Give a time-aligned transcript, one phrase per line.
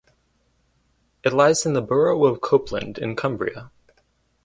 [1.23, 3.69] It lies in the Borough of Copeland in Cumbria.